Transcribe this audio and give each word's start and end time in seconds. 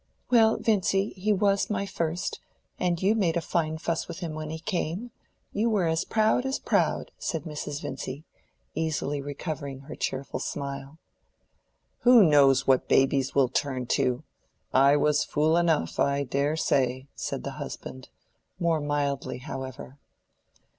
"Well, 0.31 0.57
Vincy, 0.57 1.09
he 1.09 1.31
was 1.31 1.69
my 1.69 1.85
first, 1.85 2.39
and 2.79 2.99
you 2.99 3.13
made 3.13 3.37
a 3.37 3.39
fine 3.39 3.77
fuss 3.77 4.07
with 4.07 4.17
him 4.17 4.33
when 4.33 4.49
he 4.49 4.57
came. 4.57 5.11
You 5.53 5.69
were 5.69 5.85
as 5.85 6.05
proud 6.05 6.43
as 6.43 6.57
proud," 6.57 7.11
said 7.19 7.43
Mrs. 7.43 7.83
Vincy, 7.83 8.23
easily 8.73 9.21
recovering 9.21 9.81
her 9.81 9.93
cheerful 9.93 10.39
smile. 10.39 10.97
"Who 11.99 12.23
knows 12.23 12.65
what 12.65 12.87
babies 12.89 13.35
will 13.35 13.49
turn 13.49 13.85
to? 13.99 14.23
I 14.73 14.97
was 14.97 15.23
fool 15.23 15.55
enough, 15.55 15.99
I 15.99 16.23
dare 16.23 16.57
say," 16.57 17.07
said 17.13 17.43
the 17.43 17.59
husband—more 17.61 18.79
mildly, 18.81 19.37
however. 19.37 19.99